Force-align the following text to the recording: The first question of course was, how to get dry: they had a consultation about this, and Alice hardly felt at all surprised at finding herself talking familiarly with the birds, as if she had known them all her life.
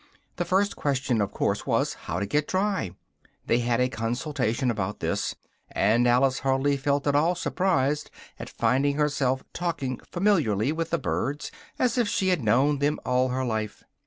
The 0.37 0.45
first 0.45 0.75
question 0.75 1.21
of 1.21 1.31
course 1.31 1.67
was, 1.67 1.93
how 1.93 2.19
to 2.19 2.25
get 2.25 2.47
dry: 2.47 2.95
they 3.45 3.59
had 3.59 3.79
a 3.79 3.87
consultation 3.87 4.71
about 4.71 4.99
this, 4.99 5.35
and 5.69 6.07
Alice 6.07 6.39
hardly 6.39 6.75
felt 6.75 7.05
at 7.05 7.13
all 7.15 7.35
surprised 7.35 8.09
at 8.39 8.49
finding 8.49 8.95
herself 8.95 9.43
talking 9.53 9.99
familiarly 10.09 10.71
with 10.71 10.89
the 10.89 10.97
birds, 10.97 11.51
as 11.77 11.99
if 11.99 12.07
she 12.07 12.29
had 12.29 12.41
known 12.41 12.79
them 12.79 12.99
all 13.05 13.29
her 13.29 13.45
life. 13.45 13.83